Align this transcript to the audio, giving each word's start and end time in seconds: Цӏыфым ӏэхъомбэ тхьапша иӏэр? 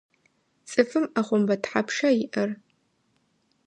Цӏыфым 0.69 1.05
ӏэхъомбэ 1.13 1.55
тхьапша 1.63 2.09
иӏэр? 2.23 2.49